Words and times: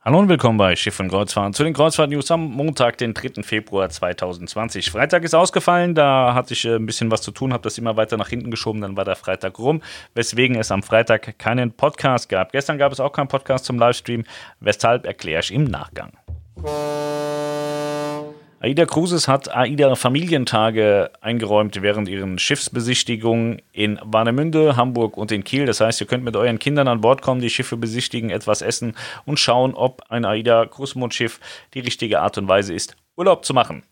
Hallo 0.00 0.20
und 0.20 0.28
willkommen 0.28 0.58
bei 0.58 0.76
Schiff 0.76 1.00
und 1.00 1.08
Kreuzfahrt 1.08 1.56
zu 1.56 1.64
den 1.64 1.74
Kreuzfahrt-News 1.74 2.30
am 2.30 2.44
Montag, 2.44 2.98
den 2.98 3.14
3. 3.14 3.42
Februar 3.42 3.90
2020. 3.90 4.92
Freitag 4.92 5.24
ist 5.24 5.34
ausgefallen, 5.34 5.96
da 5.96 6.34
hatte 6.34 6.54
ich 6.54 6.64
äh, 6.64 6.76
ein 6.76 6.86
bisschen 6.86 7.10
was 7.10 7.20
zu 7.20 7.32
tun, 7.32 7.52
habe 7.52 7.64
das 7.64 7.78
immer 7.78 7.96
weiter 7.96 8.16
nach 8.16 8.28
hinten 8.28 8.52
geschoben, 8.52 8.80
dann 8.80 8.96
war 8.96 9.04
der 9.04 9.16
Freitag 9.16 9.58
rum, 9.58 9.82
weswegen 10.14 10.56
es 10.56 10.70
am 10.70 10.84
Freitag 10.84 11.36
keinen 11.40 11.72
Podcast 11.72 12.28
gab. 12.28 12.52
Gestern 12.52 12.78
gab 12.78 12.92
es 12.92 13.00
auch 13.00 13.12
keinen 13.12 13.26
Podcast 13.26 13.64
zum 13.64 13.76
Livestream, 13.76 14.22
weshalb 14.60 15.04
erkläre 15.04 15.40
ich 15.40 15.52
im 15.52 15.64
Nachgang. 15.64 16.12
AIDA 18.60 18.86
Cruises 18.86 19.28
hat 19.28 19.54
AIDA 19.54 19.94
Familientage 19.94 21.12
eingeräumt 21.20 21.80
während 21.80 22.08
ihren 22.08 22.40
Schiffsbesichtigungen 22.40 23.62
in 23.70 24.00
Warnemünde, 24.02 24.74
Hamburg 24.74 25.16
und 25.16 25.30
in 25.30 25.44
Kiel. 25.44 25.64
Das 25.64 25.80
heißt, 25.80 26.00
ihr 26.00 26.08
könnt 26.08 26.24
mit 26.24 26.34
euren 26.34 26.58
Kindern 26.58 26.88
an 26.88 27.00
Bord 27.00 27.22
kommen, 27.22 27.40
die 27.40 27.50
Schiffe 27.50 27.76
besichtigen, 27.76 28.30
etwas 28.30 28.60
essen 28.60 28.96
und 29.24 29.38
schauen, 29.38 29.74
ob 29.74 30.02
ein 30.08 30.24
AIDA 30.24 30.66
Cruise-Schiff 30.66 31.38
die 31.74 31.80
richtige 31.80 32.20
Art 32.20 32.36
und 32.36 32.48
Weise 32.48 32.74
ist, 32.74 32.96
Urlaub 33.16 33.44
zu 33.44 33.54
machen. 33.54 33.84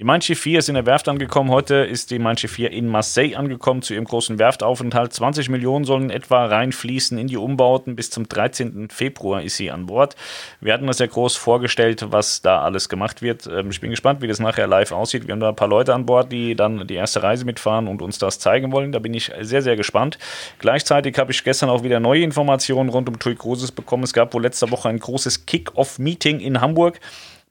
Die 0.00 0.20
Schiff 0.22 0.40
4 0.40 0.58
ist 0.58 0.68
in 0.68 0.74
der 0.74 0.86
Werft 0.86 1.06
angekommen. 1.08 1.52
Heute 1.52 1.76
ist 1.76 2.10
die 2.10 2.20
Schiff 2.36 2.50
4 2.50 2.72
in 2.72 2.88
Marseille 2.88 3.36
angekommen 3.36 3.80
zu 3.80 3.94
ihrem 3.94 4.06
großen 4.06 4.40
Werftaufenthalt. 4.40 5.12
20 5.12 5.50
Millionen 5.50 5.84
sollen 5.84 6.10
etwa 6.10 6.46
reinfließen 6.46 7.16
in 7.16 7.28
die 7.28 7.36
Umbauten. 7.36 7.94
Bis 7.94 8.10
zum 8.10 8.28
13. 8.28 8.88
Februar 8.90 9.42
ist 9.42 9.56
sie 9.56 9.70
an 9.70 9.86
Bord. 9.86 10.16
Wir 10.60 10.72
hatten 10.72 10.88
das 10.88 10.98
ja 10.98 11.06
groß 11.06 11.36
vorgestellt, 11.36 12.06
was 12.08 12.42
da 12.42 12.60
alles 12.62 12.88
gemacht 12.88 13.22
wird. 13.22 13.46
Ähm, 13.46 13.70
ich 13.70 13.80
bin 13.80 13.90
gespannt, 13.90 14.20
wie 14.20 14.26
das 14.26 14.40
nachher 14.40 14.66
live 14.66 14.90
aussieht. 14.90 15.28
Wir 15.28 15.32
haben 15.32 15.38
da 15.38 15.50
ein 15.50 15.54
paar 15.54 15.68
Leute 15.68 15.94
an 15.94 16.06
Bord, 16.06 16.32
die 16.32 16.56
dann 16.56 16.88
die 16.88 16.94
erste 16.94 17.22
Reise 17.22 17.44
mitfahren 17.44 17.86
und 17.86 18.02
uns 18.02 18.18
das 18.18 18.40
zeigen 18.40 18.72
wollen. 18.72 18.90
Da 18.90 18.98
bin 18.98 19.14
ich 19.14 19.30
sehr, 19.42 19.62
sehr 19.62 19.76
gespannt. 19.76 20.18
Gleichzeitig 20.58 21.16
habe 21.18 21.30
ich 21.30 21.44
gestern 21.44 21.70
auch 21.70 21.84
wieder 21.84 22.00
neue 22.00 22.24
Informationen 22.24 22.88
rund 22.88 23.08
um 23.08 23.20
TUI 23.20 23.36
Cruises 23.36 23.70
bekommen. 23.70 24.02
Es 24.02 24.12
gab 24.12 24.34
wohl 24.34 24.42
letzte 24.42 24.72
Woche 24.72 24.88
ein 24.88 24.98
großes 24.98 25.46
Kick-Off-Meeting 25.46 26.40
in 26.40 26.60
Hamburg 26.60 26.98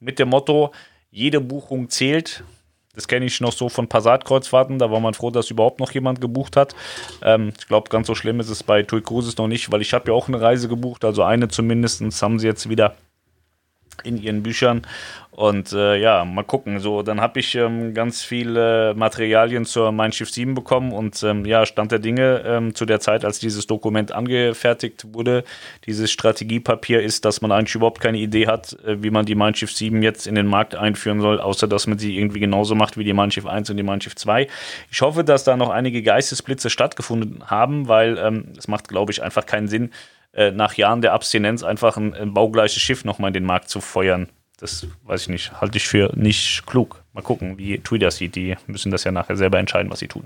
mit 0.02 0.20
dem 0.20 0.28
Motto, 0.28 0.74
jede 1.14 1.40
Buchung 1.40 1.90
zählt. 1.90 2.44
Das 2.96 3.08
kenne 3.08 3.26
ich 3.26 3.40
noch 3.40 3.54
so 3.54 3.70
von 3.70 3.88
Passat-Kreuzfahrten. 3.88 4.80
Da 4.80 4.92
war 4.92 5.00
man 5.00 5.14
froh, 5.14 5.30
dass 5.32 5.50
überhaupt 5.50 5.80
noch 5.80 5.92
jemand 5.92 6.22
gebucht 6.22 6.58
hat. 6.58 6.76
Ähm, 7.24 7.54
ich 7.58 7.68
glaube, 7.68 7.90
ganz 7.90 8.08
so 8.08 8.16
schlimm 8.16 8.40
ist 8.40 8.50
es 8.50 8.64
bei 8.64 8.84
TUI 8.84 9.02
Cruises 9.02 9.38
noch 9.38 9.48
nicht, 9.48 9.72
weil 9.72 9.82
ich 9.82 9.94
habe 9.94 10.12
ja 10.12 10.14
auch 10.14 10.28
eine 10.28 10.42
Reise 10.42 10.68
gebucht. 10.68 11.06
Also 11.06 11.24
eine 11.24 11.48
zumindest 11.48 12.02
haben 12.22 12.40
sie 12.40 12.48
jetzt 12.48 12.68
wieder 12.68 12.96
in 14.04 14.22
ihren 14.22 14.44
Büchern. 14.44 14.84
Und 15.36 15.74
äh, 15.74 15.96
ja, 15.96 16.26
mal 16.26 16.44
gucken. 16.44 16.80
So, 16.80 17.02
dann 17.02 17.20
habe 17.20 17.40
ich 17.40 17.56
ähm, 17.56 17.96
ganz 17.96 18.22
viele 18.22 18.94
Materialien 18.96 19.66
zur 19.66 19.92
Mein 19.92 20.12
Schiff 20.12 20.30
7 20.30 20.54
bekommen 20.54 20.92
und 20.92 21.24
ähm, 21.24 21.44
ja, 21.46 21.66
Stand 21.66 21.92
der 21.92 21.98
Dinge 21.98 22.44
ähm, 22.46 22.76
zu 22.76 22.86
der 22.86 23.00
Zeit, 23.00 23.26
als 23.26 23.40
dieses 23.40 23.66
Dokument 23.66 24.12
angefertigt 24.12 25.12
wurde, 25.14 25.44
dieses 25.88 26.12
Strategiepapier 26.12 27.02
ist, 27.02 27.26
dass 27.26 27.42
man 27.42 27.52
eigentlich 27.52 27.74
überhaupt 27.74 28.00
keine 28.00 28.20
Idee 28.20 28.46
hat, 28.46 28.78
äh, 28.86 29.02
wie 29.02 29.10
man 29.10 29.26
die 29.26 29.34
Mein 29.34 29.56
Schiff 29.56 29.74
7 29.74 30.04
jetzt 30.04 30.28
in 30.28 30.36
den 30.36 30.46
Markt 30.46 30.76
einführen 30.76 31.20
soll, 31.20 31.42
außer 31.42 31.68
dass 31.68 31.88
man 31.88 31.98
sie 31.98 32.16
irgendwie 32.16 32.40
genauso 32.40 32.76
macht 32.76 32.98
wie 32.98 33.04
die 33.04 33.14
Mein 33.14 33.32
Schiff 33.32 33.48
1 33.48 33.72
und 33.72 33.78
die 33.78 33.84
Mein 33.84 34.02
Schiff 34.02 34.16
2. 34.16 34.48
Ich 34.92 35.02
hoffe, 35.02 35.24
dass 35.24 35.44
da 35.44 35.58
noch 35.58 35.72
einige 35.72 36.04
Geistesblitze 36.04 36.70
stattgefunden 36.70 37.50
haben, 37.50 37.88
weil 37.88 38.20
ähm, 38.20 38.54
es 38.56 38.68
macht, 38.68 38.88
glaube 38.88 39.12
ich, 39.12 39.24
einfach 39.24 39.48
keinen 39.48 39.68
Sinn, 39.68 39.90
äh, 40.34 40.52
nach 40.52 40.74
Jahren 40.76 41.02
der 41.02 41.14
Abstinenz 41.14 41.64
einfach 41.64 41.98
ein, 41.98 42.14
ein 42.14 42.34
baugleiches 42.34 42.82
Schiff 42.82 43.06
nochmal 43.06 43.30
in 43.30 43.34
den 43.34 43.46
Markt 43.46 43.70
zu 43.70 43.82
feuern. 43.82 44.30
Das 44.58 44.88
weiß 45.04 45.24
ich 45.24 45.30
nicht, 45.30 45.62
halte 45.62 45.78
ich 45.78 45.88
für 45.88 46.12
nicht 46.16 46.66
klug. 46.66 47.04
Mal 47.14 47.22
gucken, 47.22 47.58
wie 47.58 47.78
das 48.00 48.18
sieht. 48.18 48.36
Die 48.36 48.56
müssen 48.68 48.92
das 48.92 49.04
ja 49.04 49.12
nachher 49.12 49.36
selber 49.36 49.60
entscheiden, 49.60 49.92
was 49.92 50.00
sie 50.00 50.08
tun. 50.08 50.26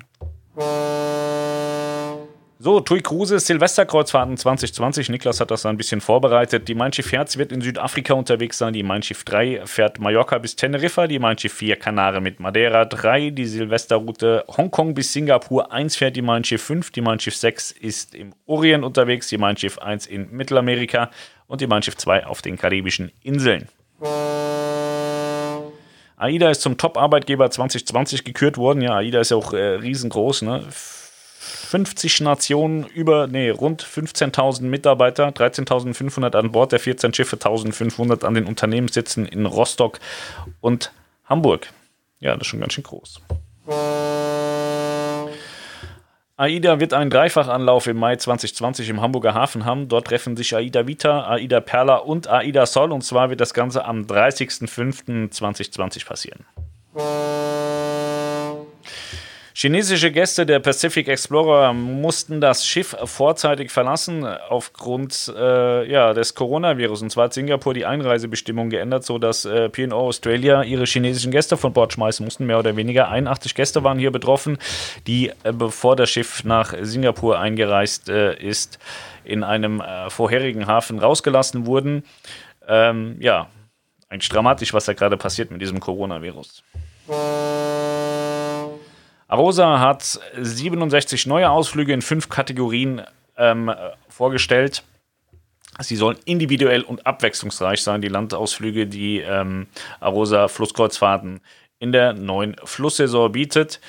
So, 2.60 2.80
TUI 2.80 3.02
Cruises 3.02 3.46
Silvesterkreuzfahrten 3.46 4.36
2020. 4.36 5.10
Niklas 5.10 5.40
hat 5.40 5.52
das 5.52 5.68
ein 5.68 5.78
bisschen 5.78 6.02
vorbereitet. 6.02 6.68
Die 6.68 6.74
Mein 6.74 6.92
Schiff 6.92 7.12
Herz 7.12 7.38
wird 7.38 7.52
in 7.52 7.62
Südafrika 7.62 8.16
unterwegs 8.16 8.58
sein. 8.58 8.74
Die 8.74 8.82
Mein 8.82 9.04
Schiff 9.04 9.24
3 9.26 9.68
fährt 9.68 10.00
Mallorca 10.00 10.40
bis 10.40 10.56
Teneriffa. 10.56 11.06
Die 11.06 11.20
Mein 11.20 11.38
Schiff 11.38 11.54
4 11.54 11.76
Kanare 11.76 12.20
mit 12.20 12.40
Madeira 12.40 12.86
3. 12.86 13.30
Die 13.30 13.46
Silvesterroute 13.46 14.44
Hongkong 14.48 14.96
bis 14.96 15.14
Singapur 15.14 15.72
1 15.72 15.98
fährt 15.98 16.16
die 16.16 16.24
Mein 16.24 16.44
Schiff 16.44 16.64
5. 16.64 16.90
Die 16.90 17.02
Mein 17.02 17.20
Schiff 17.20 17.36
6 17.36 17.70
ist 17.74 18.16
im 18.16 18.34
Orient 18.48 18.84
unterwegs. 18.84 19.28
Die 19.28 19.38
Mein 19.38 19.56
Schiff 19.56 19.78
1 19.78 20.08
in 20.08 20.32
Mittelamerika. 20.32 21.12
Und 21.46 21.62
die 21.62 21.68
Mein 21.68 21.84
Schiff 21.84 21.98
2 21.98 22.26
auf 22.26 22.42
den 22.42 22.58
karibischen 22.58 23.12
Inseln. 23.22 23.68
AIDA 26.18 26.50
ist 26.50 26.62
zum 26.62 26.80
Top-Arbeitgeber 26.80 27.52
2020 27.52 28.24
gekürt 28.24 28.58
worden. 28.58 28.82
Ja, 28.82 28.96
AIDA 28.96 29.20
ist 29.20 29.30
ja 29.30 29.38
auch 29.38 29.54
äh, 29.54 29.76
riesengroß, 29.76 30.42
ne? 30.42 30.64
50 31.40 32.22
Nationen, 32.22 32.86
über, 32.86 33.28
nee, 33.28 33.50
rund 33.50 33.84
15.000 33.84 34.64
Mitarbeiter, 34.64 35.30
13.500 35.30 36.36
an 36.36 36.52
Bord 36.52 36.72
der 36.72 36.80
14 36.80 37.14
Schiffe, 37.14 37.38
1.500 37.38 38.26
an 38.26 38.34
den 38.34 38.46
Unternehmenssitzen 38.46 39.26
in 39.26 39.46
Rostock 39.46 40.00
und 40.62 40.92
Hamburg. 41.26 41.68
Ja, 42.20 42.34
das 42.34 42.42
ist 42.42 42.48
schon 42.48 42.60
ganz 42.60 42.74
schön 42.74 42.84
groß. 42.84 43.22
AIDA 46.40 46.80
wird 46.80 46.94
einen 46.94 47.10
Dreifachanlauf 47.10 47.88
im 47.88 47.98
Mai 47.98 48.16
2020 48.16 48.90
im 48.90 49.02
Hamburger 49.02 49.34
Hafen 49.34 49.66
haben. 49.66 49.88
Dort 49.88 50.06
treffen 50.06 50.38
sich 50.38 50.56
AIDA 50.56 50.86
Vita, 50.86 51.28
AIDA 51.28 51.62
Perla 51.62 51.96
und 51.96 52.28
AIDA 52.28 52.68
Sol. 52.68 52.92
Und 52.92 53.02
zwar 53.02 53.32
wird 53.32 53.42
das 53.42 53.56
Ganze 53.56 53.86
am 53.86 54.04
30.05.2020 54.04 56.06
passieren. 56.06 56.46
Chinesische 59.60 60.12
Gäste 60.12 60.46
der 60.46 60.60
Pacific 60.60 61.08
Explorer 61.08 61.74
mussten 61.74 62.40
das 62.40 62.64
Schiff 62.64 62.96
vorzeitig 63.06 63.72
verlassen 63.72 64.24
aufgrund 64.24 65.34
äh, 65.36 65.92
ja, 65.92 66.14
des 66.14 66.36
Coronavirus. 66.36 67.02
Und 67.02 67.10
zwar 67.10 67.24
hat 67.24 67.34
Singapur 67.34 67.74
die 67.74 67.84
Einreisebestimmung 67.84 68.70
geändert, 68.70 69.04
sodass 69.04 69.46
äh, 69.46 69.68
P&O 69.70 69.96
Australia 69.96 70.62
ihre 70.62 70.86
chinesischen 70.86 71.32
Gäste 71.32 71.58
von 71.58 71.74
Bord 71.74 71.92
schmeißen 71.92 72.24
mussten, 72.24 72.46
mehr 72.46 72.60
oder 72.60 72.76
weniger. 72.76 73.10
81 73.10 73.56
Gäste 73.56 73.84
waren 73.84 73.98
hier 73.98 74.12
betroffen, 74.12 74.60
die, 75.08 75.32
äh, 75.42 75.52
bevor 75.52 75.96
das 75.96 76.12
Schiff 76.12 76.44
nach 76.44 76.76
Singapur 76.80 77.40
eingereist 77.40 78.10
äh, 78.10 78.36
ist, 78.36 78.78
in 79.24 79.44
einem 79.44 79.82
äh, 79.82 80.12
vorherigen 80.12 80.68
Hafen 80.68 81.00
rausgelassen 81.00 81.66
wurden. 81.66 82.04
Ähm, 82.68 83.16
ja, 83.22 83.50
eigentlich 84.08 84.30
dramatisch, 84.30 84.72
was 84.76 84.86
da 84.86 84.94
gerade 84.94 85.18
passiert 85.18 85.50
mit 85.50 85.64
diesem 85.64 85.80
Coronavirus. 85.80 86.62
Arosa 89.28 89.80
hat 89.80 90.20
67 90.38 91.26
neue 91.26 91.50
Ausflüge 91.50 91.94
in 91.94 92.02
fünf 92.02 92.30
Kategorien 92.30 93.02
ähm, 93.38 93.72
vorgestellt. 94.08 94.84
Sie 95.80 95.96
sollen 95.96 96.18
individuell 96.26 96.82
und 96.82 97.06
abwechslungsreich 97.06 97.84
sein, 97.84 98.02
die 98.02 98.08
Landausflüge, 98.08 98.88
die 98.88 99.20
ähm, 99.20 99.68
Arosa 100.00 100.48
Flusskreuzfahrten 100.48 101.42
in 101.80 101.92
der 101.92 102.14
neuen 102.14 102.56
Flusssaison 102.64 103.32
bietet. 103.32 103.80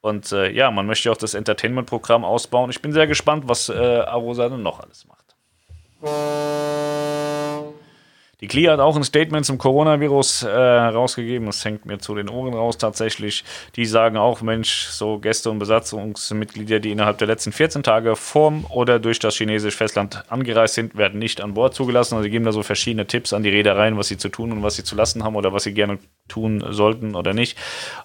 Und 0.00 0.32
äh, 0.32 0.50
ja, 0.50 0.70
man 0.70 0.86
möchte 0.86 1.10
auch 1.10 1.16
das 1.16 1.34
Entertainment-Programm 1.34 2.24
ausbauen. 2.24 2.70
Ich 2.70 2.80
bin 2.80 2.92
sehr 2.92 3.06
gespannt, 3.06 3.44
was 3.46 3.68
äh, 3.68 3.74
Arosa 3.74 4.48
dann 4.48 4.62
noch 4.62 4.80
alles 4.80 5.06
macht. 5.06 5.34
Die 8.44 8.48
CLIA 8.48 8.72
hat 8.72 8.80
auch 8.80 8.94
ein 8.94 9.04
Statement 9.04 9.46
zum 9.46 9.56
Coronavirus 9.56 10.42
äh, 10.42 10.50
rausgegeben. 10.50 11.46
Das 11.46 11.64
hängt 11.64 11.86
mir 11.86 11.96
zu 11.98 12.14
den 12.14 12.28
Ohren 12.28 12.52
raus 12.52 12.76
tatsächlich. 12.76 13.42
Die 13.74 13.86
sagen 13.86 14.18
auch, 14.18 14.42
Mensch, 14.42 14.88
so 14.88 15.18
Gäste 15.18 15.50
und 15.50 15.58
Besatzungsmitglieder, 15.58 16.78
die 16.78 16.90
innerhalb 16.90 17.16
der 17.16 17.26
letzten 17.26 17.52
14 17.52 17.82
Tage 17.82 18.16
vom 18.16 18.66
oder 18.66 18.98
durch 18.98 19.18
das 19.18 19.36
chinesische 19.36 19.74
Festland 19.74 20.24
angereist 20.28 20.74
sind, 20.74 20.94
werden 20.94 21.18
nicht 21.18 21.40
an 21.40 21.54
Bord 21.54 21.74
zugelassen. 21.74 22.16
Also 22.16 22.24
sie 22.24 22.30
geben 22.30 22.44
da 22.44 22.52
so 22.52 22.62
verschiedene 22.62 23.06
Tipps 23.06 23.32
an 23.32 23.44
die 23.44 23.48
Reedereien, 23.48 23.96
was 23.96 24.08
sie 24.08 24.18
zu 24.18 24.28
tun 24.28 24.52
und 24.52 24.62
was 24.62 24.76
sie 24.76 24.84
zu 24.84 24.94
lassen 24.94 25.24
haben 25.24 25.36
oder 25.36 25.54
was 25.54 25.62
sie 25.62 25.72
gerne 25.72 25.98
tun 26.28 26.62
sollten 26.68 27.14
oder 27.14 27.32
nicht. 27.32 27.56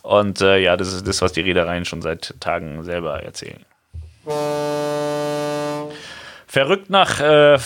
Und 0.04 0.40
äh, 0.40 0.58
ja, 0.60 0.78
das 0.78 0.94
ist 0.94 1.06
das, 1.06 1.22
was 1.22 1.34
die 1.34 1.42
Reedereien 1.42 1.84
schon 1.84 2.02
seit 2.02 2.36
Tagen 2.40 2.82
selber 2.86 3.22
erzählen. 3.22 3.66
Verrückt 6.48 6.90
nach 6.90 7.20
äh, 7.20 7.60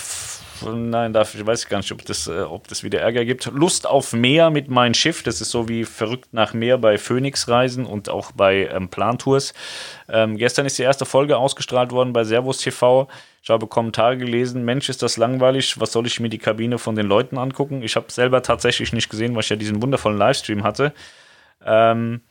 nein, 0.61 1.13
dafür 1.13 1.45
weiß 1.45 1.63
ich 1.63 1.69
gar 1.69 1.77
nicht, 1.77 1.91
ob 1.91 2.05
das, 2.05 2.27
äh, 2.27 2.41
ob 2.41 2.67
das 2.67 2.83
wieder 2.83 2.99
Ärger 3.01 3.25
gibt. 3.25 3.45
Lust 3.45 3.87
auf 3.87 4.13
Meer 4.13 4.49
mit 4.49 4.69
mein 4.69 4.93
Schiff, 4.93 5.23
das 5.23 5.41
ist 5.41 5.51
so 5.51 5.67
wie 5.67 5.83
verrückt 5.83 6.33
nach 6.33 6.53
Meer 6.53 6.77
bei 6.77 6.97
Phoenix 6.97 7.47
Reisen 7.47 7.85
und 7.85 8.09
auch 8.09 8.31
bei 8.31 8.67
ähm, 8.67 8.89
Plantours. 8.89 9.53
Ähm, 10.09 10.37
gestern 10.37 10.65
ist 10.65 10.77
die 10.77 10.83
erste 10.83 11.05
Folge 11.05 11.37
ausgestrahlt 11.37 11.91
worden 11.91 12.13
bei 12.13 12.23
Servus 12.23 12.59
TV. 12.59 13.07
Ich 13.41 13.49
habe 13.49 13.67
Kommentare 13.67 14.17
gelesen, 14.17 14.63
Mensch, 14.63 14.87
ist 14.87 15.01
das 15.01 15.17
langweilig, 15.17 15.79
was 15.79 15.91
soll 15.91 16.07
ich 16.07 16.19
mir 16.19 16.29
die 16.29 16.37
Kabine 16.37 16.77
von 16.77 16.95
den 16.95 17.07
Leuten 17.07 17.37
angucken? 17.37 17.81
Ich 17.81 17.95
habe 17.95 18.11
selber 18.11 18.41
tatsächlich 18.41 18.93
nicht 18.93 19.09
gesehen, 19.09 19.35
weil 19.35 19.41
ich 19.41 19.49
ja 19.49 19.57
diesen 19.57 19.81
wundervollen 19.81 20.17
Livestream 20.17 20.63
hatte. 20.63 20.93
Ähm, 21.65 22.21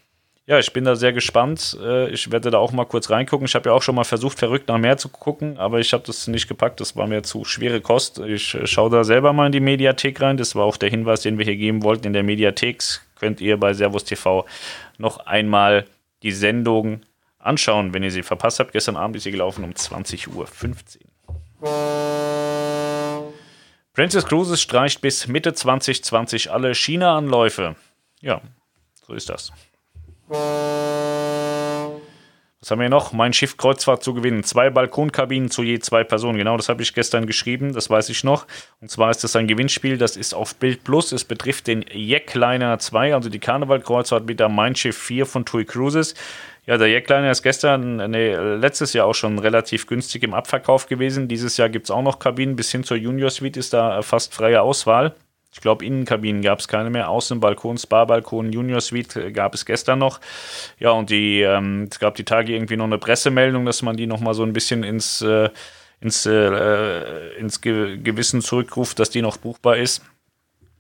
ja, 0.53 0.59
ich 0.59 0.75
bin 0.75 0.85
da 0.85 0.97
sehr 0.97 1.15
gespannt. 1.15 1.79
Äh, 1.83 2.11
ich 2.11 2.31
werde 2.31 2.51
da 2.51 2.59
auch 2.59 2.73
mal 2.73 2.85
kurz 2.85 3.09
reingucken. 3.09 3.47
Ich 3.47 3.55
habe 3.55 3.71
ja 3.71 3.75
auch 3.75 3.81
schon 3.81 3.95
mal 3.95 4.05
versucht, 4.05 4.39
verrückt 4.39 4.69
nach 4.69 4.77
mehr 4.77 4.99
zu 4.99 5.09
gucken, 5.09 5.57
aber 5.57 5.81
ich 5.81 5.95
habe 5.95 6.03
das 6.07 6.27
nicht 6.27 6.47
gepackt. 6.47 6.79
Das 6.79 6.95
war 6.95 7.07
mir 7.07 7.23
zu 7.23 7.47
schwere 7.47 7.81
Kost. 7.81 8.19
Ich 8.19 8.55
äh, 8.55 8.67
schaue 8.67 8.91
da 8.91 9.03
selber 9.03 9.33
mal 9.33 9.47
in 9.47 9.53
die 9.53 9.61
Mediathek 9.61 10.21
rein. 10.21 10.37
Das 10.37 10.55
war 10.55 10.67
auch 10.67 10.77
der 10.77 10.91
Hinweis, 10.91 11.23
den 11.23 11.39
wir 11.39 11.47
hier 11.47 11.57
geben 11.57 11.83
wollten. 11.83 12.07
In 12.07 12.13
der 12.13 12.23
Mediathek 12.23 12.83
könnt 13.19 13.41
ihr 13.41 13.57
bei 13.57 13.73
Servus 13.73 14.05
TV 14.05 14.45
noch 14.99 15.25
einmal 15.25 15.87
die 16.23 16.33
Sendung 16.33 17.01
anschauen, 17.39 17.95
wenn 17.95 18.03
ihr 18.03 18.11
sie 18.11 18.23
verpasst 18.23 18.61
habt. 18.61 18.73
Gestern 18.73 18.97
Abend 18.97 19.17
ist 19.17 19.23
sie 19.23 19.31
gelaufen 19.31 19.65
um 19.65 19.71
20.15 19.71 20.35
Uhr. 20.35 20.47
Princess 23.95 24.27
Cruises 24.27 24.61
streicht 24.61 25.01
bis 25.01 25.29
Mitte 25.29 25.55
2020 25.55 26.51
alle 26.51 26.75
China-Anläufe. 26.75 27.75
Ja, 28.21 28.43
so 29.07 29.15
ist 29.15 29.31
das. 29.31 29.51
Was 32.63 32.71
haben 32.71 32.81
wir 32.81 32.89
noch? 32.89 33.13
Mein 33.13 33.33
Schiff 33.33 33.57
Kreuzfahrt 33.57 34.03
zu 34.03 34.15
gewinnen. 34.15 34.45
Zwei 34.45 34.71
Balkonkabinen 34.71 35.51
zu 35.51 35.63
je 35.63 35.81
zwei 35.81 36.05
Personen. 36.05 36.39
Genau, 36.39 36.57
das 36.57 36.69
habe 36.69 36.83
ich 36.83 36.95
gestern 36.95 37.27
geschrieben, 37.27 37.73
das 37.73 37.91
weiß 37.91 38.09
ich 38.09 38.25
noch. 38.25 38.47
Und 38.81 38.91
zwar 38.91 39.11
ist 39.11 39.25
das 39.25 39.37
ein 39.37 39.49
Gewinnspiel, 39.49 39.99
das 39.99 40.17
ist 40.17 40.33
auf 40.33 40.55
Bild 40.55 40.85
Plus. 40.85 41.13
Es 41.13 41.25
betrifft 41.25 41.67
den 41.67 41.85
Jackliner 41.93 42.79
2, 42.79 43.15
also 43.15 43.29
die 43.29 43.41
Karneval-Kreuzfahrt 43.41 44.27
mit 44.27 44.41
der 44.41 44.49
Mein 44.49 44.77
Schiff 44.77 44.97
4 44.97 45.27
von 45.27 45.45
TUI 45.45 45.65
Cruises. 45.65 46.15
Ja, 46.65 46.79
der 46.79 46.89
Jackliner 46.89 47.33
ist 47.33 47.43
gestern, 47.43 48.11
nee, 48.13 48.35
letztes 48.35 48.93
Jahr 48.93 49.07
auch 49.09 49.15
schon 49.15 49.41
relativ 49.41 49.89
günstig 49.89 50.23
im 50.23 50.33
Abverkauf 50.33 50.87
gewesen. 50.87 51.27
Dieses 51.27 51.57
Jahr 51.57 51.69
gibt 51.69 51.87
es 51.87 51.91
auch 51.91 52.03
noch 52.03 52.21
Kabinen. 52.21 52.55
Bis 52.55 52.71
hin 52.71 52.85
zur 52.85 52.97
Junior 52.97 53.31
Suite 53.31 53.57
ist 53.57 53.73
da 53.73 54.01
fast 54.03 54.33
freie 54.33 54.63
Auswahl. 54.63 55.17
Ich 55.53 55.61
glaube, 55.61 55.85
Innenkabinen 55.85 56.41
gab 56.41 56.61
es 56.61 56.69
keine 56.69 56.89
mehr. 56.89 57.11
Außenbalkon, 57.11 57.77
Spa-Balkon, 57.77 58.53
Junior 58.53 58.81
Suite 58.81 59.17
äh, 59.17 59.33
gab 59.33 59.55
es 59.55 59.67
gestern 59.67 59.99
noch. 59.99 60.21
Ja, 60.79 60.91
und 60.91 61.11
die, 61.11 61.43
ähm, 61.43 61.89
es 61.91 61.99
gab 61.99 62.15
die 62.15 62.25
Tage 62.25 62.55
irgendwie 62.55 62.77
noch 62.77 62.87
eine 62.87 62.99
Pressemeldung, 62.99 63.67
dass 63.67 63.83
man 63.83 63.97
die 63.97 64.07
nochmal 64.07 64.35
so 64.35 64.43
ein 64.45 64.55
bisschen 64.55 64.83
ins, 64.83 65.21
äh, 65.21 65.51
ins, 66.01 66.25
äh, 66.25 67.37
ins 67.37 67.61
Ge 67.61 67.99
Gewissen 67.99 68.41
zurückruft, 68.41 68.99
dass 68.99 69.11
die 69.11 69.23
noch 69.23 69.37
buchbar 69.37 69.77
ist. 69.77 70.03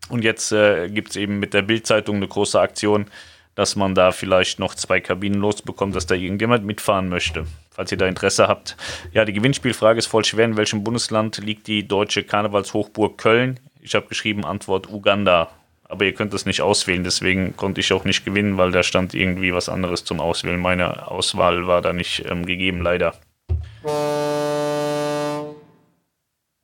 Und 0.09 0.25
jetzt 0.25 0.53
äh, 0.53 0.89
gibt 0.89 1.11
es 1.11 1.17
eben 1.17 1.39
mit 1.39 1.55
der 1.55 1.63
Bildzeitung 1.63 2.17
eine 2.17 2.29
große 2.29 2.59
Aktion, 2.59 3.07
dass 3.55 3.77
man 3.77 3.95
da 3.95 4.11
vielleicht 4.11 4.59
noch 4.59 4.75
zwei 4.75 5.01
Kabinen 5.01 5.41
losbekommt, 5.41 5.95
dass 5.95 6.07
da 6.07 6.15
irgendjemand 6.15 6.65
mitfahren 6.65 7.11
möchte. 7.11 7.47
Falls 7.71 7.93
ihr 7.93 7.99
da 7.99 8.07
Interesse 8.07 8.49
habt. 8.49 8.77
Ja, 9.13 9.25
die 9.25 9.33
Gewinnspielfrage 9.33 9.99
ist 9.99 10.07
voll 10.07 10.25
schwer. 10.25 10.47
In 10.47 10.57
welchem 10.57 10.83
Bundesland 10.83 11.39
liegt 11.39 11.67
die 11.67 11.87
deutsche 11.87 12.25
Karnevalshochburg 12.25 13.19
Köln? 13.19 13.61
Ich 13.85 13.97
habe 13.97 14.07
geschrieben, 14.07 14.45
Antwort 14.45 14.89
Uganda. 14.89 15.51
Aber 15.83 16.05
ihr 16.05 16.15
könnt 16.15 16.33
das 16.33 16.47
nicht 16.47 16.63
auswählen, 16.63 17.05
deswegen 17.05 17.55
konnte 17.57 17.81
ich 17.81 17.93
auch 17.93 18.05
nicht 18.05 18.25
gewinnen, 18.25 18.57
weil 18.57 18.71
da 18.71 18.83
stand 18.83 19.13
irgendwie 19.13 19.53
was 19.53 19.69
anderes 19.69 20.05
zum 20.05 20.21
Auswählen. 20.21 20.59
Meine 20.59 21.09
Auswahl 21.11 21.67
war 21.67 21.83
da 21.83 21.93
nicht 21.93 22.25
ähm, 22.31 22.47
gegeben, 22.47 22.81
leider. 22.81 23.15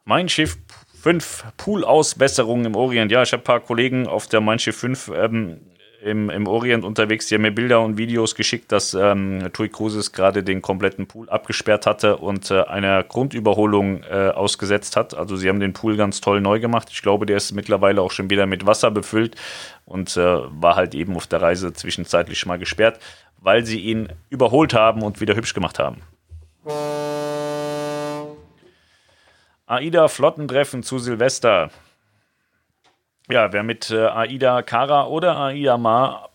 Mein 0.04 0.28
Schiff 0.30 0.56
5, 1.02 1.44
Pool-Ausbesserung 1.58 2.64
im 2.64 2.76
Orient. 2.76 3.12
Ja, 3.12 3.22
ich 3.22 3.32
habe 3.32 3.42
ein 3.42 3.44
paar 3.44 3.60
Kollegen 3.60 4.06
auf 4.06 4.28
der 4.28 4.40
Mein 4.40 4.60
Schiff 4.60 4.78
5 4.78 5.10
ähm, 5.14 5.60
im, 6.02 6.30
im 6.30 6.46
Orient 6.46 6.84
unterwegs, 6.84 7.26
die 7.26 7.34
haben 7.34 7.42
mir 7.42 7.50
Bilder 7.50 7.80
und 7.80 7.98
Videos 7.98 8.34
geschickt, 8.34 8.70
dass 8.70 8.94
ähm, 8.94 9.48
Tui 9.52 9.68
Cruises 9.68 10.12
gerade 10.12 10.42
den 10.42 10.62
kompletten 10.62 11.06
Pool 11.06 11.28
abgesperrt 11.28 11.86
hatte 11.86 12.16
und 12.16 12.50
äh, 12.50 12.62
einer 12.62 13.02
Grundüberholung 13.02 14.02
äh, 14.04 14.28
ausgesetzt 14.28 14.96
hat. 14.96 15.14
Also 15.14 15.36
sie 15.36 15.48
haben 15.48 15.60
den 15.60 15.72
Pool 15.72 15.96
ganz 15.96 16.20
toll 16.20 16.40
neu 16.40 16.60
gemacht. 16.60 16.88
Ich 16.92 17.02
glaube, 17.02 17.26
der 17.26 17.36
ist 17.36 17.52
mittlerweile 17.52 18.00
auch 18.00 18.12
schon 18.12 18.30
wieder 18.30 18.46
mit 18.46 18.66
Wasser 18.66 18.90
befüllt 18.90 19.36
und 19.86 20.16
äh, 20.16 20.20
war 20.20 20.76
halt 20.76 20.94
eben 20.94 21.16
auf 21.16 21.26
der 21.26 21.42
Reise 21.42 21.72
zwischenzeitlich 21.72 22.46
mal 22.46 22.58
gesperrt, 22.58 23.00
weil 23.40 23.64
sie 23.64 23.80
ihn 23.80 24.08
überholt 24.30 24.74
haben 24.74 25.02
und 25.02 25.20
wieder 25.20 25.34
hübsch 25.34 25.54
gemacht 25.54 25.78
haben. 25.78 26.02
AIDA 29.66 30.08
Flottentreffen 30.08 30.82
zu 30.82 30.98
Silvester. 30.98 31.70
Ja, 33.30 33.52
wer 33.52 33.62
mit 33.62 33.90
äh, 33.90 34.06
Aida 34.06 34.62
Kara 34.62 35.06
oder 35.06 35.36
Aida 35.36 35.76
Ma 35.76 36.28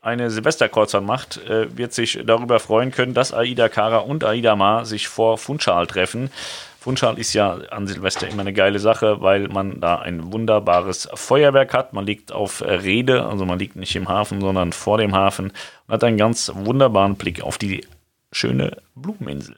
eine 0.00 0.30
Silvesterkreuzfahrt 0.30 1.04
macht, 1.04 1.38
äh, 1.48 1.76
wird 1.76 1.92
sich 1.92 2.20
darüber 2.24 2.60
freuen 2.60 2.92
können, 2.92 3.14
dass 3.14 3.34
Aida 3.34 3.68
Kara 3.68 3.98
und 3.98 4.22
Aida 4.22 4.54
Ma 4.54 4.84
sich 4.84 5.08
vor 5.08 5.38
Funchal 5.38 5.88
treffen. 5.88 6.30
Funchal 6.78 7.18
ist 7.18 7.32
ja 7.32 7.58
an 7.70 7.88
Silvester 7.88 8.28
immer 8.28 8.42
eine 8.42 8.52
geile 8.52 8.78
Sache, 8.78 9.20
weil 9.20 9.48
man 9.48 9.80
da 9.80 9.96
ein 9.96 10.32
wunderbares 10.32 11.08
Feuerwerk 11.14 11.74
hat. 11.74 11.92
Man 11.92 12.06
liegt 12.06 12.30
auf 12.30 12.62
Rede, 12.62 13.26
also 13.26 13.44
man 13.44 13.58
liegt 13.58 13.74
nicht 13.74 13.96
im 13.96 14.08
Hafen, 14.08 14.40
sondern 14.40 14.72
vor 14.72 14.98
dem 14.98 15.16
Hafen 15.16 15.46
und 15.88 15.92
hat 15.92 16.04
einen 16.04 16.16
ganz 16.16 16.52
wunderbaren 16.54 17.16
Blick 17.16 17.42
auf 17.42 17.58
die 17.58 17.84
schöne 18.30 18.76
Blumeninsel. 18.94 19.56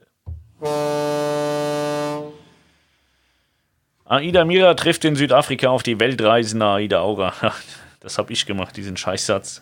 Aida 4.11 4.47
Mira 4.47 4.73
trifft 4.73 5.05
in 5.05 5.17
Südafrika 5.17 5.69
auf 5.69 5.83
die 5.83 6.01
Weltreisende 6.01 6.67
Aida 6.67 7.01
Aura. 7.01 7.35
Das 8.01 8.17
habe 8.17 8.33
ich 8.33 8.47
gemacht, 8.47 8.77
diesen 8.77 8.97
Scheißsatz. 8.97 9.61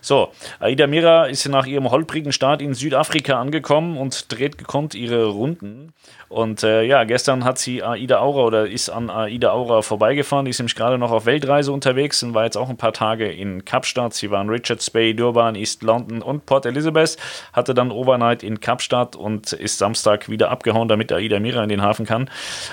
So, 0.00 0.32
Aida 0.58 0.86
Mira 0.86 1.26
ist 1.26 1.48
nach 1.48 1.66
ihrem 1.66 1.90
holprigen 1.90 2.32
Start 2.32 2.62
in 2.62 2.74
Südafrika 2.74 3.40
angekommen 3.40 3.96
und 3.96 4.32
dreht 4.32 4.58
gekonnt 4.58 4.94
ihre 4.94 5.26
Runden. 5.26 5.92
Und 6.28 6.62
äh, 6.62 6.82
ja, 6.82 7.04
gestern 7.04 7.44
hat 7.44 7.58
sie 7.58 7.82
Aida 7.82 8.20
Aura 8.20 8.44
oder 8.44 8.66
ist 8.66 8.88
an 8.88 9.10
Aida 9.10 9.50
Aura 9.50 9.82
vorbeigefahren. 9.82 10.44
Die 10.44 10.50
ist 10.50 10.58
nämlich 10.58 10.76
gerade 10.76 10.96
noch 10.96 11.10
auf 11.10 11.26
Weltreise 11.26 11.72
unterwegs 11.72 12.22
und 12.22 12.34
war 12.34 12.44
jetzt 12.44 12.56
auch 12.56 12.70
ein 12.70 12.76
paar 12.76 12.92
Tage 12.92 13.30
in 13.30 13.64
Kapstadt. 13.64 14.14
Sie 14.14 14.30
war 14.30 14.40
in 14.40 14.48
Richards 14.48 14.90
Bay, 14.90 15.14
Durban, 15.14 15.56
East 15.56 15.82
London 15.82 16.22
und 16.22 16.46
Port 16.46 16.66
Elizabeth. 16.66 17.16
Hatte 17.52 17.74
dann 17.74 17.90
Overnight 17.90 18.42
in 18.42 18.60
Kapstadt 18.60 19.16
und 19.16 19.52
ist 19.52 19.78
Samstag 19.78 20.28
wieder 20.28 20.50
abgehauen, 20.50 20.88
damit 20.88 21.12
Aida 21.12 21.40
Mira 21.40 21.62
in 21.62 21.68
den 21.68 21.82
Hafen 21.82 22.06
kann. 22.06 22.30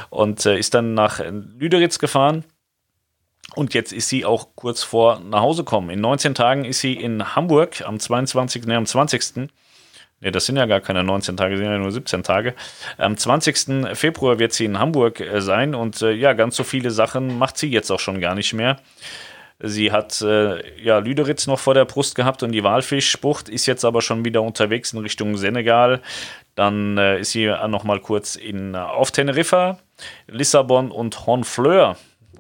Und 0.10 0.46
äh, 0.46 0.58
ist 0.58 0.74
dann 0.74 0.94
nach 0.94 1.20
Lüderitz 1.20 2.00
gefahren 2.00 2.44
und 3.58 3.74
jetzt 3.74 3.92
ist 3.92 4.08
sie 4.08 4.24
auch 4.24 4.50
kurz 4.56 4.84
vor 4.84 5.20
nach 5.20 5.42
Hause 5.42 5.64
kommen. 5.64 5.90
In 5.90 6.00
19 6.00 6.36
Tagen 6.36 6.64
ist 6.64 6.80
sie 6.80 6.94
in 6.94 7.36
Hamburg 7.36 7.82
am 7.82 8.00
22. 8.00 8.66
Ne, 8.68 8.78
am 8.78 8.86
20. 8.86 9.50
Ne, 10.22 10.32
das 10.32 10.46
sind 10.46 10.58
ja 10.58 10.68
gar 10.68 10.80
keine 10.80 11.04
19 11.04 11.36
Tage, 11.38 11.58
sind 11.58 11.66
ja 11.66 11.78
nur 11.78 11.92
17 11.92 12.22
Tage. 12.22 12.54
Am 12.98 13.18
20. 13.18 13.98
Februar 13.98 14.38
wird 14.38 14.54
sie 14.54 14.66
in 14.66 14.78
Hamburg 14.78 15.20
äh, 15.20 15.42
sein 15.42 15.74
und 15.74 16.02
äh, 16.04 16.12
ja, 16.12 16.34
ganz 16.34 16.56
so 16.56 16.64
viele 16.64 16.92
Sachen 16.92 17.40
macht 17.40 17.58
sie 17.58 17.70
jetzt 17.70 17.90
auch 17.90 18.00
schon 18.00 18.22
gar 18.22 18.36
nicht 18.36 18.54
mehr. 18.54 18.78
Sie 19.60 19.92
hat 19.92 20.22
äh, 20.22 20.80
ja 20.80 21.00
Lüderitz 21.00 21.48
noch 21.48 21.58
vor 21.58 21.74
der 21.74 21.86
Brust 21.86 22.14
gehabt 22.14 22.44
und 22.44 22.52
die 22.52 22.64
Walfischbucht 22.64 23.50
ist 23.50 23.66
jetzt 23.66 23.86
aber 23.86 24.04
schon 24.04 24.24
wieder 24.24 24.44
unterwegs 24.44 24.94
in 24.94 25.00
Richtung 25.00 25.36
Senegal. 25.36 26.02
Dann 26.54 27.00
äh, 27.00 27.20
ist 27.20 27.32
sie 27.32 27.48
noch 27.68 27.84
mal 27.84 28.00
kurz 28.00 28.36
in, 28.36 28.76
äh, 28.76 28.78
auf 28.78 29.10
Teneriffa, 29.10 29.80
Lissabon 30.28 30.92
und 30.92 31.26
Honfleur 31.26 31.98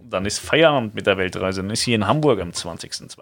dann 0.09 0.25
ist 0.25 0.39
Feierabend 0.39 0.95
mit 0.95 1.07
der 1.07 1.17
Weltreise. 1.17 1.61
Dann 1.61 1.71
ist 1.71 1.81
sie 1.81 1.93
in 1.93 2.07
Hamburg 2.07 2.39
am 2.41 2.49
20.02. 2.49 3.19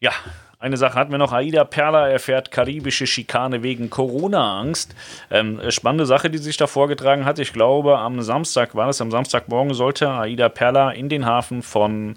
Ja, 0.00 0.12
eine 0.58 0.76
Sache 0.76 0.94
hatten 0.94 1.10
wir 1.10 1.18
noch. 1.18 1.32
Aida 1.32 1.64
Perla 1.64 2.08
erfährt 2.08 2.50
karibische 2.50 3.06
Schikane 3.06 3.62
wegen 3.62 3.90
Corona-Angst. 3.90 4.94
Ähm, 5.30 5.60
spannende 5.70 6.06
Sache, 6.06 6.30
die 6.30 6.38
sich 6.38 6.56
da 6.56 6.66
vorgetragen 6.66 7.24
hat. 7.24 7.38
Ich 7.38 7.52
glaube, 7.52 7.98
am 7.98 8.22
Samstag 8.22 8.74
war 8.74 8.86
das, 8.86 9.00
am 9.00 9.10
Samstagmorgen 9.10 9.74
sollte 9.74 10.10
Aida 10.10 10.48
Perla 10.48 10.90
in 10.90 11.08
den 11.08 11.26
Hafen 11.26 11.62
von 11.62 12.16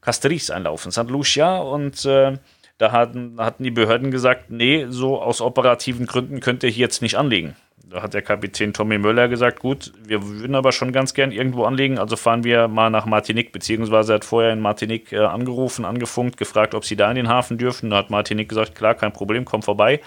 Castries 0.00 0.50
einlaufen, 0.50 0.92
St. 0.92 1.10
Lucia. 1.10 1.58
Und 1.58 2.04
äh, 2.04 2.38
da 2.78 2.92
hatten, 2.92 3.36
hatten 3.38 3.64
die 3.64 3.70
Behörden 3.70 4.10
gesagt, 4.10 4.50
nee, 4.50 4.86
so 4.88 5.20
aus 5.20 5.40
operativen 5.40 6.06
Gründen 6.06 6.40
könnt 6.40 6.62
ihr 6.62 6.70
hier 6.70 6.82
jetzt 6.82 7.02
nicht 7.02 7.16
anlegen. 7.16 7.56
Da 7.90 8.02
hat 8.02 8.14
der 8.14 8.22
Kapitän 8.22 8.72
Tommy 8.72 8.98
Möller 8.98 9.28
gesagt, 9.28 9.60
gut, 9.60 9.92
wir 10.04 10.26
würden 10.26 10.54
aber 10.54 10.72
schon 10.72 10.92
ganz 10.92 11.14
gern 11.14 11.32
irgendwo 11.32 11.64
anlegen, 11.64 11.98
also 11.98 12.16
fahren 12.16 12.42
wir 12.42 12.66
mal 12.66 12.90
nach 12.90 13.06
Martinique, 13.06 13.52
beziehungsweise 13.52 14.12
er 14.12 14.16
hat 14.16 14.24
vorher 14.24 14.52
in 14.52 14.60
Martinique 14.60 15.12
äh, 15.12 15.18
angerufen, 15.18 15.84
angefunkt, 15.84 16.36
gefragt, 16.36 16.74
ob 16.74 16.84
sie 16.84 16.96
da 16.96 17.08
in 17.10 17.16
den 17.16 17.28
Hafen 17.28 17.58
dürfen. 17.58 17.90
Da 17.90 17.98
hat 17.98 18.10
Martinique 18.10 18.48
gesagt, 18.48 18.74
klar, 18.74 18.94
kein 18.94 19.12
Problem, 19.12 19.44
komm 19.44 19.62
vorbei. 19.62 20.00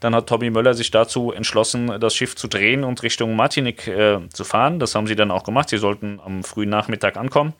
Dann 0.00 0.14
hat 0.14 0.28
Tommy 0.28 0.50
Möller 0.50 0.74
sich 0.74 0.90
dazu 0.90 1.32
entschlossen, 1.32 1.98
das 1.98 2.14
Schiff 2.14 2.36
zu 2.36 2.48
drehen 2.48 2.84
und 2.84 3.02
Richtung 3.02 3.34
Martinique 3.34 3.88
äh, 3.88 4.20
zu 4.28 4.44
fahren. 4.44 4.78
Das 4.78 4.94
haben 4.94 5.06
sie 5.06 5.16
dann 5.16 5.30
auch 5.30 5.44
gemacht. 5.44 5.68
Sie 5.68 5.78
sollten 5.78 6.20
am 6.24 6.44
frühen 6.44 6.70
Nachmittag 6.70 7.16
ankommen 7.16 7.54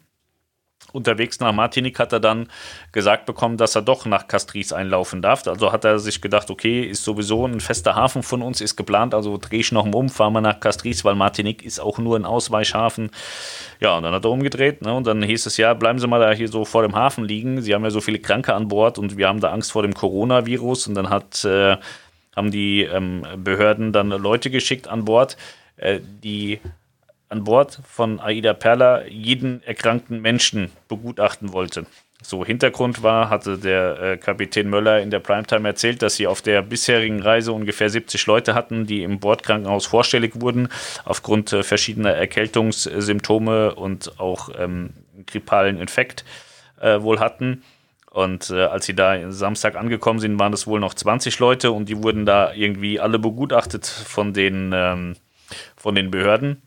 unterwegs 0.97 1.39
nach 1.41 1.53
Martinique 1.53 1.99
hat 1.99 2.13
er 2.13 2.21
dann 2.21 2.49
gesagt 2.91 3.27
bekommen, 3.27 3.57
dass 3.57 3.77
er 3.77 3.83
doch 3.83 4.07
nach 4.07 4.27
Castries 4.27 4.73
einlaufen 4.73 5.23
darf. 5.23 5.47
Also 5.47 5.71
hat 5.73 5.85
er 5.85 5.99
sich 5.99 6.21
gedacht, 6.21 6.51
okay, 6.51 6.83
ist 6.83 7.05
sowieso 7.05 7.47
ein 7.47 7.61
fester 7.61 7.95
Hafen 7.95 8.23
von 8.23 8.43
uns, 8.43 8.61
ist 8.61 8.77
geplant, 8.77 9.15
also 9.15 9.39
drehe 9.39 9.61
ich 9.61 9.71
noch 9.73 9.85
mal 9.85 9.95
um, 9.95 10.09
fahren 10.09 10.33
wir 10.33 10.41
nach 10.41 10.59
Castries, 10.59 11.05
weil 11.05 11.15
Martinique 11.15 11.63
ist 11.63 11.79
auch 11.79 11.99
nur 11.99 12.17
ein 12.17 12.25
Ausweichhafen. 12.25 13.11
Ja, 13.79 13.97
und 13.97 14.03
dann 14.03 14.15
hat 14.15 14.25
er 14.25 14.31
umgedreht 14.31 14.83
ne, 14.83 14.95
und 14.95 15.07
dann 15.07 15.23
hieß 15.23 15.47
es 15.47 15.57
ja, 15.59 15.75
bleiben 15.75 15.99
Sie 15.99 16.09
mal 16.09 16.21
da 16.21 16.33
hier 16.33 16.49
so 16.49 16.65
vor 16.65 16.83
dem 16.83 16.97
Hafen 16.97 17.25
liegen. 17.25 17.61
Sie 17.61 17.75
haben 17.75 17.85
ja 17.85 17.91
so 17.91 18.01
viele 18.01 18.19
Kranke 18.19 18.55
an 18.55 18.69
Bord 18.69 18.99
und 18.99 19.17
wir 19.17 19.29
haben 19.29 19.41
da 19.41 19.53
Angst 19.53 19.73
vor 19.73 19.83
dem 19.83 19.95
Coronavirus 19.95 20.89
und 20.89 20.95
dann 20.95 21.11
hat, 21.11 21.45
äh, 21.45 21.77
haben 22.35 22.51
die 22.51 22.83
ähm, 22.83 23.23
Behörden 23.37 23.93
dann 23.93 24.09
Leute 24.09 24.51
geschickt 24.51 24.89
an 24.89 25.05
Bord, 25.05 25.37
äh, 25.77 26.01
die 26.23 26.61
an 27.29 27.45
Bord 27.45 27.81
von 27.89 28.21
Aida 28.21 28.55
Perla 28.55 29.05
jeden 29.07 29.63
erkrankten 29.63 30.21
Menschen 30.21 30.71
begutachten 30.89 31.53
wollte. 31.53 31.87
So, 32.23 32.45
Hintergrund 32.45 33.03
war, 33.03 33.31
hatte 33.31 33.59
der 33.59 34.01
äh, 34.01 34.17
Kapitän 34.17 34.71
Möller 34.71 35.01
in 35.01 35.11
der 35.11 35.21
Primetime 35.21 35.69
erzählt, 35.69 36.03
dass 36.03 36.17
sie 36.17 36.27
auf 36.27 36.43
der 36.43 36.63
bisherigen 36.63 37.21
Reise 37.21 37.53
ungefähr 37.53 37.91
70 37.91 38.27
Leute 38.27 38.55
hatten, 38.55 38.87
die 38.87 39.03
im 39.03 39.21
Bordkrankenhaus 39.21 39.87
vorstellig 39.87 40.41
wurden, 40.41 40.69
aufgrund 41.05 41.53
äh, 41.53 41.63
verschiedener 41.63 42.15
Erkältungssymptome 42.15 43.75
und 43.75 44.19
auch 44.19 44.49
ähm, 44.59 44.91
grippalen 45.27 45.79
Infekt 45.79 46.25
äh, 46.81 47.01
wohl 47.01 47.21
hatten. 47.21 47.63
Und 48.11 48.51
äh, 48.51 48.63
als 48.63 48.87
sie 48.87 48.97
da 48.97 49.31
Samstag 49.31 49.77
angekommen 49.77 50.19
sind, 50.19 50.39
waren 50.39 50.55
es 50.55 50.67
wohl 50.67 50.81
noch 50.81 50.95
20 50.95 51.39
Leute 51.39 51.71
und 51.71 51.89
die 51.89 52.03
wurden 52.03 52.25
da 52.25 52.55
irgendwie 52.55 52.99
alle 52.99 53.19
begutachtet 53.19 53.87
von 53.87 54.33
den 54.33 54.73
ähm, 54.75 55.17
von 55.77 55.95
den 55.95 56.11
Behörden. 56.11 56.63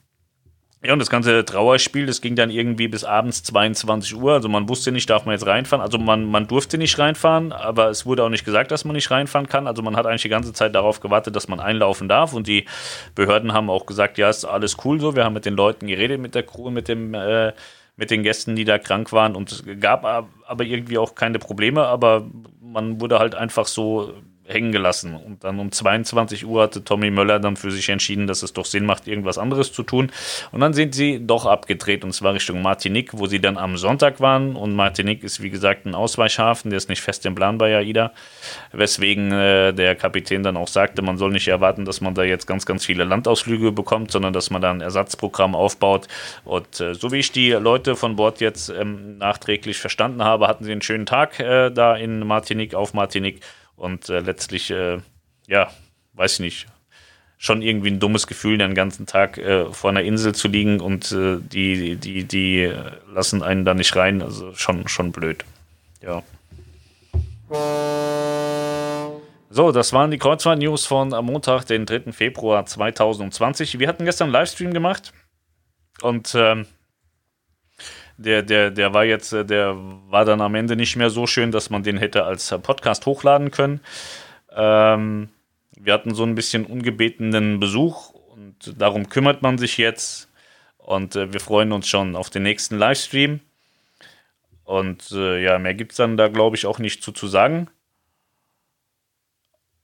Ja, 0.82 0.94
und 0.94 1.00
das 1.00 1.10
ganze 1.10 1.44
Trauerspiel, 1.44 2.06
das 2.06 2.22
ging 2.22 2.38
dann 2.38 2.50
irgendwie 2.50 2.88
bis 2.88 3.04
abends 3.04 3.44
22 3.44 4.16
Uhr. 4.16 4.32
Also 4.32 4.48
man 4.48 4.70
wusste 4.70 4.94
nicht, 4.94 5.10
darf 5.10 5.26
man 5.26 5.34
jetzt 5.34 5.46
reinfahren. 5.46 5.84
Also 5.84 5.98
man, 5.98 6.24
man 6.24 6.48
durfte 6.48 6.78
nicht 6.78 6.98
reinfahren, 6.98 7.52
aber 7.52 7.90
es 7.90 8.06
wurde 8.06 8.24
auch 8.24 8.30
nicht 8.30 8.46
gesagt, 8.46 8.72
dass 8.72 8.86
man 8.86 8.96
nicht 8.96 9.12
reinfahren 9.12 9.50
kann. 9.50 9.68
Also 9.68 9.82
man 9.82 9.98
hat 9.98 10.06
eigentlich 10.06 10.22
die 10.22 10.30
ganze 10.30 10.54
Zeit 10.54 10.74
darauf 10.76 11.02
gewartet, 11.02 11.36
dass 11.36 11.50
man 11.50 11.60
einlaufen 11.60 12.08
darf. 12.08 12.32
Und 12.32 12.48
die 12.48 12.66
Behörden 13.14 13.52
haben 13.52 13.70
auch 13.70 13.88
gesagt, 13.88 14.18
ja, 14.18 14.30
ist 14.30 14.46
alles 14.46 14.78
cool 14.86 15.02
so. 15.02 15.18
Wir 15.18 15.26
haben 15.26 15.34
mit 15.34 15.46
den 15.46 15.56
Leuten 15.56 15.86
geredet, 15.86 16.22
mit 16.22 16.34
der 16.34 16.44
Crew, 16.44 16.70
mit 16.70 16.88
dem 16.88 17.14
äh, 17.14 17.52
mit 17.98 18.12
den 18.12 18.24
Gästen, 18.24 18.56
die 18.56 18.64
da 18.64 18.80
krank 18.80 19.12
waren. 19.12 19.36
Und 19.36 19.52
es 19.52 19.64
gab 19.82 20.06
aber 20.06 20.64
irgendwie 20.64 20.98
auch 20.98 21.16
keine 21.16 21.38
Probleme, 21.38 21.86
aber 21.86 22.26
man 22.62 23.02
wurde 23.02 23.20
halt 23.20 23.36
einfach 23.36 23.68
so 23.68 24.14
hängen 24.50 24.72
gelassen. 24.72 25.16
Und 25.16 25.44
dann 25.44 25.60
um 25.60 25.72
22 25.72 26.46
Uhr 26.46 26.64
hatte 26.64 26.84
Tommy 26.84 27.12
Möller 27.12 27.40
dann 27.40 27.56
für 27.56 27.72
sich 27.72 27.88
entschieden, 27.90 28.28
dass 28.28 28.44
es 28.44 28.54
doch 28.54 28.66
Sinn 28.66 28.86
macht, 28.86 29.08
irgendwas 29.08 29.38
anderes 29.38 29.72
zu 29.72 29.84
tun. 29.84 30.12
Und 30.52 30.60
dann 30.60 30.74
sind 30.74 30.96
sie 30.96 31.26
doch 31.26 31.46
abgedreht 31.46 32.04
und 32.04 32.14
zwar 32.14 32.34
Richtung 32.34 32.62
Martinique, 32.62 33.18
wo 33.18 33.28
sie 33.28 33.40
dann 33.40 33.58
am 33.58 33.78
Sonntag 33.78 34.20
waren. 34.20 34.56
Und 34.56 34.76
Martinique 34.76 35.24
ist 35.24 35.42
wie 35.42 35.50
gesagt 35.50 35.86
ein 35.86 35.96
Ausweichhafen, 35.96 36.72
der 36.72 36.78
ist 36.78 36.90
nicht 36.90 37.02
fest 37.02 37.26
im 37.26 37.36
Plan 37.36 37.58
bei 37.58 37.76
AIDA. 37.76 38.12
Weswegen 38.72 39.32
äh, 39.32 39.74
der 39.74 39.96
Kapitän 39.96 40.44
dann 40.44 40.58
auch 40.58 40.68
sagte, 40.68 41.02
man 41.02 41.18
soll 41.18 41.32
nicht 41.32 41.48
erwarten, 41.48 41.86
dass 41.86 42.02
man 42.02 42.16
da 42.16 42.24
jetzt 42.24 42.48
ganz, 42.48 42.66
ganz 42.66 42.86
viele 42.86 43.04
Landausflüge 43.04 43.72
bekommt, 43.72 44.12
sondern 44.12 44.34
dass 44.34 44.50
man 44.50 44.62
da 44.62 44.72
ein 44.72 44.82
Ersatzprogramm 44.82 45.56
aufbaut. 45.56 46.08
Und 46.44 46.80
äh, 46.80 46.96
so 46.96 47.12
wie 47.12 47.20
ich 47.20 47.32
die 47.32 47.52
Leute 47.52 47.96
von 47.96 48.16
Bord 48.16 48.42
jetzt 48.42 48.70
ähm, 48.70 49.18
nachträglich 49.20 49.78
verstanden 49.78 50.24
habe, 50.24 50.48
hatten 50.48 50.64
sie 50.64 50.72
einen 50.72 50.82
schönen 50.82 51.06
Tag 51.06 51.40
äh, 51.40 51.70
da 51.70 51.96
in 51.96 52.26
Martinique, 52.26 52.74
auf 52.74 52.94
Martinique 52.94 53.42
und 53.80 54.10
äh, 54.10 54.20
letztlich, 54.20 54.70
äh, 54.72 55.00
ja, 55.48 55.72
weiß 56.14 56.34
ich 56.34 56.40
nicht, 56.40 56.68
schon 57.38 57.62
irgendwie 57.62 57.90
ein 57.90 58.00
dummes 58.00 58.28
Gefühl, 58.28 58.58
den 58.58 58.76
ganzen 58.76 59.06
Tag 59.06 59.38
äh, 59.38 59.72
vor 59.72 59.90
einer 59.90 60.04
Insel 60.04 60.36
zu 60.36 60.50
liegen 60.50 60.82
und 60.82 61.12
äh, 61.14 61.38
die, 61.40 61.96
die, 61.96 62.26
die 62.26 62.72
lassen 63.14 63.42
einen 63.42 63.64
da 63.64 63.74
nicht 63.74 63.96
rein. 63.96 64.22
Also 64.22 64.54
schon, 64.56 64.88
schon 64.90 65.12
blöd. 65.14 65.46
Ja. 66.02 66.22
So, 69.50 69.72
das 69.72 69.94
waren 69.94 70.12
die 70.12 70.18
Kreuzfahrt-News 70.18 70.86
von 70.86 71.14
am 71.14 71.26
Montag, 71.26 71.66
den 71.66 71.86
3. 71.86 72.12
Februar 72.12 72.66
2020. 72.66 73.80
Wir 73.80 73.88
hatten 73.88 74.06
gestern 74.06 74.26
einen 74.26 74.34
Livestream 74.34 74.74
gemacht 74.74 75.14
und 76.02 76.36
ähm, 76.36 76.68
der, 78.20 78.44
der, 78.44 78.70
der 78.70 78.94
war 78.94 79.06
jetzt, 79.06 79.32
äh, 79.32 79.46
der 79.46 79.76
war 80.10 80.26
dann 80.26 80.42
am 80.42 80.56
Ende 80.56 80.76
nicht 80.76 80.96
mehr 80.96 81.10
so 81.10 81.26
schön, 81.26 81.52
dass 81.52 81.70
man 81.70 81.84
den 81.84 81.98
hätte 81.98 82.26
als 82.26 82.52
äh, 82.52 82.60
Podcast 82.60 83.06
hochladen 83.06 83.50
können. 83.50 83.80
Ähm, 84.52 85.30
wir 85.78 85.94
hatten 85.94 86.14
so 86.14 86.24
ein 86.24 86.36
bisschen 86.36 86.66
ungebetenen 86.66 87.60
Besuch 87.60 88.10
und 88.12 88.76
darum 88.80 89.08
kümmert 89.10 89.42
man 89.42 89.58
sich 89.58 89.78
jetzt. 89.78 90.30
Und 90.78 91.16
äh, 91.16 91.32
wir 91.32 91.40
freuen 91.40 91.72
uns 91.72 91.88
schon 91.88 92.16
auf 92.16 92.30
den 92.30 92.44
nächsten 92.44 92.78
Livestream. 92.78 93.40
Und 94.66 95.12
äh, 95.12 95.42
ja, 95.42 95.58
mehr 95.58 95.74
gibt 95.74 95.92
es 95.92 95.98
dann 95.98 96.18
da, 96.18 96.28
glaube 96.28 96.58
ich, 96.58 96.66
auch 96.66 96.80
nicht 96.80 97.02
zu, 97.02 97.12
zu 97.12 97.28
sagen. 97.28 97.70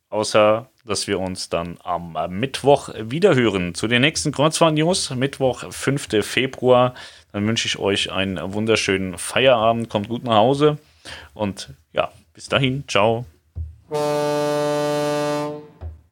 Außer, 0.10 0.70
dass 0.86 1.08
wir 1.08 1.20
uns 1.20 1.50
dann 1.50 1.78
am 1.84 2.16
Mittwoch 2.30 2.90
wiederhören 2.98 3.74
zu 3.76 3.88
den 3.88 4.02
nächsten 4.02 4.32
Kreuzfahrt-News. 4.32 5.10
Mittwoch, 5.12 5.72
5. 5.72 6.24
Februar. 6.26 6.94
Dann 7.32 7.48
wünsche 7.48 7.68
ich 7.68 7.80
euch 7.80 8.12
einen 8.12 8.54
wunderschönen 8.54 9.18
Feierabend. 9.18 9.90
Kommt 9.90 10.10
gut 10.10 10.24
nach 10.24 10.36
Hause. 10.36 10.78
Und 11.34 11.74
ja, 11.92 12.12
bis 12.34 12.48
dahin. 12.48 12.84
Ciao. 12.88 13.26